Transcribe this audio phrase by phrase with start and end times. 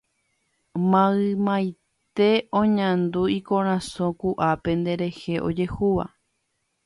[0.91, 2.29] Maymaite
[2.61, 6.05] oñandu ikorasõ kuápe nderehe ojehúva.